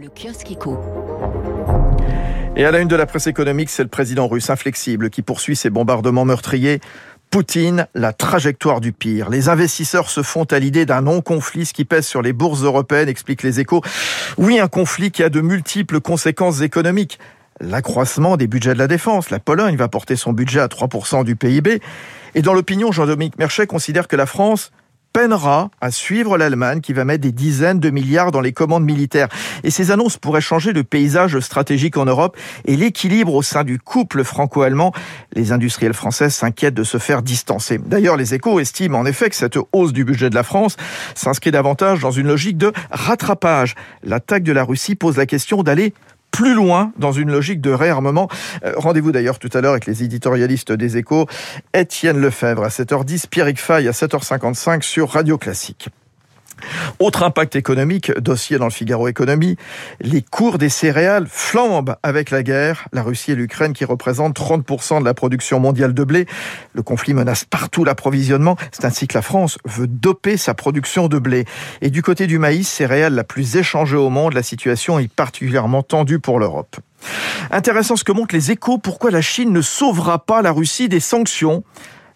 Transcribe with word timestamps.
Le 0.00 0.08
kiosque 0.10 0.52
éco. 0.52 0.78
Et 2.54 2.64
à 2.64 2.70
la 2.70 2.78
une 2.78 2.86
de 2.86 2.94
la 2.94 3.04
presse 3.04 3.26
économique, 3.26 3.68
c'est 3.68 3.82
le 3.82 3.88
président 3.88 4.28
russe 4.28 4.48
inflexible 4.48 5.10
qui 5.10 5.22
poursuit 5.22 5.56
ses 5.56 5.70
bombardements 5.70 6.24
meurtriers. 6.24 6.80
Poutine, 7.30 7.88
la 7.94 8.12
trajectoire 8.12 8.80
du 8.80 8.92
pire. 8.92 9.28
Les 9.28 9.48
investisseurs 9.48 10.08
se 10.08 10.22
font 10.22 10.44
à 10.44 10.60
l'idée 10.60 10.86
d'un 10.86 11.00
non-conflit, 11.00 11.66
ce 11.66 11.72
qui 11.72 11.84
pèse 11.84 12.06
sur 12.06 12.22
les 12.22 12.32
bourses 12.32 12.62
européennes, 12.62 13.08
expliquent 13.08 13.42
les 13.42 13.58
échos. 13.58 13.82
Oui, 14.36 14.60
un 14.60 14.68
conflit 14.68 15.10
qui 15.10 15.24
a 15.24 15.30
de 15.30 15.40
multiples 15.40 16.00
conséquences 16.00 16.60
économiques. 16.60 17.18
L'accroissement 17.60 18.36
des 18.36 18.46
budgets 18.46 18.74
de 18.74 18.78
la 18.78 18.86
défense. 18.86 19.30
La 19.30 19.40
Pologne 19.40 19.74
va 19.74 19.88
porter 19.88 20.14
son 20.14 20.32
budget 20.32 20.60
à 20.60 20.68
3% 20.68 21.24
du 21.24 21.34
PIB. 21.34 21.80
Et 22.36 22.42
dans 22.42 22.54
l'opinion, 22.54 22.92
Jean-Dominique 22.92 23.36
Merchet 23.36 23.66
considère 23.66 24.06
que 24.06 24.14
la 24.14 24.26
France 24.26 24.70
peinera 25.18 25.72
à 25.80 25.90
suivre 25.90 26.38
l'Allemagne 26.38 26.80
qui 26.80 26.92
va 26.92 27.04
mettre 27.04 27.22
des 27.22 27.32
dizaines 27.32 27.80
de 27.80 27.90
milliards 27.90 28.30
dans 28.30 28.40
les 28.40 28.52
commandes 28.52 28.84
militaires. 28.84 29.26
Et 29.64 29.70
ces 29.70 29.90
annonces 29.90 30.16
pourraient 30.16 30.40
changer 30.40 30.72
le 30.72 30.84
paysage 30.84 31.40
stratégique 31.40 31.96
en 31.96 32.04
Europe 32.04 32.36
et 32.66 32.76
l'équilibre 32.76 33.34
au 33.34 33.42
sein 33.42 33.64
du 33.64 33.80
couple 33.80 34.22
franco-allemand. 34.22 34.92
Les 35.34 35.50
industriels 35.50 35.92
français 35.92 36.30
s'inquiètent 36.30 36.74
de 36.74 36.84
se 36.84 36.98
faire 36.98 37.22
distancer. 37.22 37.78
D'ailleurs, 37.78 38.16
les 38.16 38.34
échos 38.34 38.60
estiment 38.60 39.00
en 39.00 39.06
effet 39.06 39.28
que 39.28 39.34
cette 39.34 39.58
hausse 39.72 39.92
du 39.92 40.04
budget 40.04 40.30
de 40.30 40.36
la 40.36 40.44
France 40.44 40.76
s'inscrit 41.16 41.50
davantage 41.50 41.98
dans 41.98 42.12
une 42.12 42.28
logique 42.28 42.56
de 42.56 42.72
rattrapage. 42.92 43.74
L'attaque 44.04 44.44
de 44.44 44.52
la 44.52 44.62
Russie 44.62 44.94
pose 44.94 45.16
la 45.16 45.26
question 45.26 45.64
d'aller 45.64 45.94
plus 46.38 46.54
loin 46.54 46.92
dans 46.96 47.10
une 47.10 47.32
logique 47.32 47.60
de 47.60 47.72
réarmement. 47.72 48.28
Euh, 48.64 48.72
rendez-vous 48.76 49.10
d'ailleurs 49.10 49.40
tout 49.40 49.50
à 49.54 49.60
l'heure 49.60 49.72
avec 49.72 49.86
les 49.86 50.04
éditorialistes 50.04 50.70
des 50.70 50.96
échos, 50.96 51.26
Étienne 51.74 52.20
Lefebvre 52.20 52.62
à 52.62 52.68
7h10, 52.68 53.26
Pierrick 53.26 53.58
Fay 53.58 53.88
à 53.88 53.90
7h55 53.90 54.82
sur 54.82 55.10
Radio 55.10 55.36
Classique. 55.36 55.88
Autre 56.98 57.22
impact 57.22 57.56
économique, 57.56 58.12
dossier 58.18 58.58
dans 58.58 58.64
le 58.66 58.70
Figaro 58.70 59.08
Économie, 59.08 59.56
les 60.00 60.22
cours 60.22 60.58
des 60.58 60.68
céréales 60.68 61.26
flambent 61.28 61.96
avec 62.02 62.30
la 62.30 62.42
guerre. 62.42 62.86
La 62.92 63.02
Russie 63.02 63.32
et 63.32 63.34
l'Ukraine 63.34 63.72
qui 63.72 63.84
représentent 63.84 64.38
30% 64.38 65.00
de 65.00 65.04
la 65.04 65.14
production 65.14 65.60
mondiale 65.60 65.94
de 65.94 66.04
blé. 66.04 66.26
Le 66.72 66.82
conflit 66.82 67.14
menace 67.14 67.44
partout 67.44 67.84
l'approvisionnement. 67.84 68.56
C'est 68.72 68.84
ainsi 68.84 69.06
que 69.06 69.14
la 69.14 69.22
France 69.22 69.58
veut 69.64 69.86
doper 69.86 70.36
sa 70.36 70.54
production 70.54 71.08
de 71.08 71.18
blé. 71.18 71.44
Et 71.82 71.90
du 71.90 72.02
côté 72.02 72.26
du 72.26 72.38
maïs, 72.38 72.68
céréale 72.68 73.14
la 73.14 73.24
plus 73.24 73.56
échangée 73.56 73.96
au 73.96 74.10
monde, 74.10 74.34
la 74.34 74.42
situation 74.42 74.98
est 74.98 75.12
particulièrement 75.12 75.82
tendue 75.82 76.18
pour 76.18 76.38
l'Europe. 76.38 76.76
Intéressant 77.50 77.96
ce 77.96 78.04
que 78.04 78.12
montrent 78.12 78.34
les 78.34 78.50
échos, 78.50 78.78
pourquoi 78.78 79.10
la 79.10 79.22
Chine 79.22 79.52
ne 79.52 79.62
sauvera 79.62 80.18
pas 80.24 80.42
la 80.42 80.52
Russie 80.52 80.88
des 80.88 81.00
sanctions? 81.00 81.62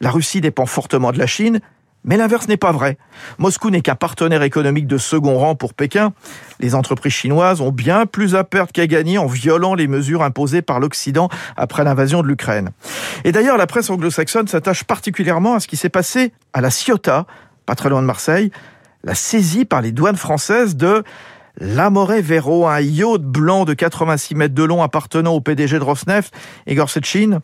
La 0.00 0.10
Russie 0.10 0.40
dépend 0.40 0.66
fortement 0.66 1.12
de 1.12 1.18
la 1.18 1.26
Chine, 1.26 1.60
mais 2.04 2.16
l'inverse 2.16 2.48
n'est 2.48 2.56
pas 2.56 2.72
vrai. 2.72 2.98
Moscou 3.38 3.70
n'est 3.70 3.82
qu'un 3.82 3.94
partenaire 3.94 4.42
économique 4.42 4.86
de 4.86 4.98
second 4.98 5.38
rang 5.38 5.54
pour 5.54 5.74
Pékin. 5.74 6.12
Les 6.58 6.74
entreprises 6.74 7.12
chinoises 7.12 7.60
ont 7.60 7.72
bien 7.72 8.06
plus 8.06 8.34
à 8.34 8.44
perdre 8.44 8.72
qu'à 8.72 8.86
gagner 8.86 9.18
en 9.18 9.26
violant 9.26 9.74
les 9.74 9.86
mesures 9.86 10.22
imposées 10.22 10.62
par 10.62 10.80
l'Occident 10.80 11.28
après 11.56 11.84
l'invasion 11.84 12.22
de 12.22 12.28
l'Ukraine. 12.28 12.70
Et 13.24 13.32
d'ailleurs, 13.32 13.56
la 13.56 13.66
presse 13.66 13.90
anglo-saxonne 13.90 14.48
s'attache 14.48 14.84
particulièrement 14.84 15.54
à 15.54 15.60
ce 15.60 15.68
qui 15.68 15.76
s'est 15.76 15.88
passé 15.88 16.32
à 16.52 16.60
la 16.60 16.70
Ciotat, 16.70 17.26
pas 17.66 17.74
très 17.74 17.90
loin 17.90 18.00
de 18.00 18.06
Marseille, 18.06 18.50
la 19.04 19.14
saisie 19.14 19.64
par 19.64 19.82
les 19.82 19.92
douanes 19.92 20.16
françaises 20.16 20.76
de 20.76 21.04
l'Amore 21.58 22.12
Vero, 22.22 22.66
un 22.66 22.80
yacht 22.80 23.22
blanc 23.22 23.64
de 23.64 23.74
86 23.74 24.34
mètres 24.34 24.54
de 24.54 24.62
long 24.62 24.82
appartenant 24.82 25.34
au 25.34 25.40
PDG 25.40 25.78
de 25.78 25.84
Rosneft, 25.84 26.32
Igor 26.66 26.88
Sechin. 26.88 27.40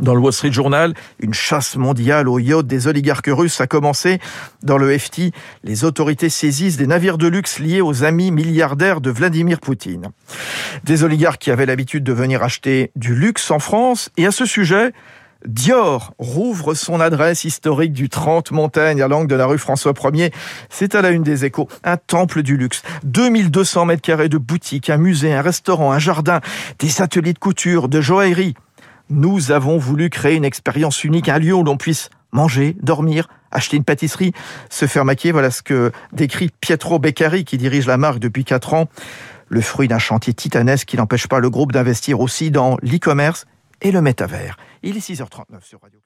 Dans 0.00 0.14
le 0.14 0.20
Wall 0.20 0.32
Street 0.32 0.52
Journal, 0.52 0.94
une 1.20 1.34
chasse 1.34 1.76
mondiale 1.76 2.26
au 2.26 2.38
yacht 2.38 2.66
des 2.66 2.86
oligarques 2.86 3.28
russes 3.30 3.60
a 3.60 3.66
commencé. 3.66 4.18
Dans 4.62 4.78
le 4.78 4.96
FT, 4.96 5.32
les 5.62 5.84
autorités 5.84 6.30
saisissent 6.30 6.78
des 6.78 6.86
navires 6.86 7.18
de 7.18 7.28
luxe 7.28 7.58
liés 7.58 7.82
aux 7.82 8.02
amis 8.02 8.30
milliardaires 8.30 9.02
de 9.02 9.10
Vladimir 9.10 9.60
Poutine. 9.60 10.10
Des 10.84 11.04
oligarques 11.04 11.42
qui 11.42 11.50
avaient 11.50 11.66
l'habitude 11.66 12.02
de 12.02 12.14
venir 12.14 12.42
acheter 12.42 12.92
du 12.96 13.14
luxe 13.14 13.50
en 13.50 13.58
France. 13.58 14.10
Et 14.16 14.24
à 14.24 14.30
ce 14.30 14.46
sujet, 14.46 14.92
Dior 15.46 16.14
rouvre 16.18 16.74
son 16.74 17.00
adresse 17.00 17.44
historique 17.44 17.92
du 17.92 18.08
30 18.08 18.52
Montaigne 18.52 19.02
à 19.02 19.08
l'angle 19.08 19.26
de 19.26 19.34
la 19.34 19.46
rue 19.46 19.58
François 19.58 19.92
1er. 19.92 20.32
C'est 20.70 20.94
à 20.94 21.02
la 21.02 21.10
une 21.10 21.22
des 21.22 21.44
échos. 21.44 21.68
Un 21.84 21.98
temple 21.98 22.42
du 22.42 22.56
luxe. 22.56 22.82
2200 23.04 23.84
mètres 23.84 24.02
carrés 24.02 24.28
de 24.28 24.38
boutiques, 24.38 24.88
un 24.88 24.96
musée, 24.96 25.32
un 25.32 25.42
restaurant, 25.42 25.92
un 25.92 25.98
jardin, 25.98 26.40
des 26.78 27.02
ateliers 27.02 27.34
de 27.34 27.38
couture, 27.38 27.88
de 27.88 28.00
joaillerie. 28.00 28.54
Nous 29.10 29.50
avons 29.50 29.76
voulu 29.76 30.08
créer 30.08 30.36
une 30.36 30.44
expérience 30.44 31.02
unique, 31.02 31.28
un 31.28 31.38
lieu 31.38 31.52
où 31.52 31.64
l'on 31.64 31.76
puisse 31.76 32.10
manger, 32.32 32.76
dormir, 32.80 33.28
acheter 33.50 33.76
une 33.76 33.84
pâtisserie, 33.84 34.32
se 34.70 34.86
faire 34.86 35.04
maquiller. 35.04 35.32
Voilà 35.32 35.50
ce 35.50 35.62
que 35.62 35.90
décrit 36.12 36.50
Pietro 36.60 37.00
Beccari, 37.00 37.44
qui 37.44 37.58
dirige 37.58 37.86
la 37.86 37.96
marque 37.96 38.20
depuis 38.20 38.44
4 38.44 38.74
ans. 38.74 38.88
Le 39.48 39.60
fruit 39.60 39.88
d'un 39.88 39.98
chantier 39.98 40.32
titanesque 40.32 40.86
qui 40.86 40.96
n'empêche 40.96 41.26
pas 41.26 41.40
le 41.40 41.50
groupe 41.50 41.72
d'investir 41.72 42.20
aussi 42.20 42.52
dans 42.52 42.76
l'e-commerce 42.82 43.46
et 43.82 43.90
le 43.90 44.00
métavers. 44.00 44.56
Il 44.82 44.96
est 44.96 45.00
6h39 45.00 45.62
sur 45.62 45.80
Radio. 45.80 46.00